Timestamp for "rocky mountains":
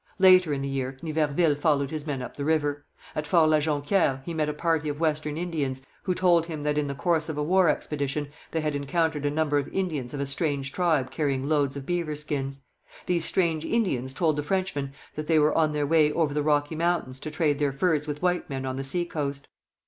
16.41-17.19